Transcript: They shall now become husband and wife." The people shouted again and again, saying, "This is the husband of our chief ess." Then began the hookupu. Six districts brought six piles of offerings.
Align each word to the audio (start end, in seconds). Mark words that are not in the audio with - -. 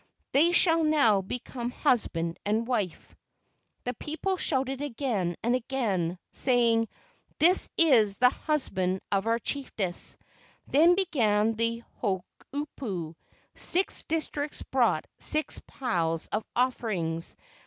They 0.31 0.51
shall 0.51 0.83
now 0.83 1.21
become 1.21 1.69
husband 1.69 2.39
and 2.43 2.65
wife." 2.65 3.15
The 3.83 3.93
people 3.93 4.35
shouted 4.35 4.81
again 4.81 5.35
and 5.43 5.53
again, 5.53 6.17
saying, 6.31 6.87
"This 7.37 7.69
is 7.77 8.15
the 8.15 8.31
husband 8.31 9.01
of 9.11 9.27
our 9.27 9.37
chief 9.37 9.71
ess." 9.77 10.17
Then 10.65 10.95
began 10.95 11.53
the 11.53 11.83
hookupu. 12.01 13.13
Six 13.53 14.01
districts 14.01 14.63
brought 14.63 15.05
six 15.19 15.61
piles 15.67 16.25
of 16.29 16.45
offerings. 16.55 17.35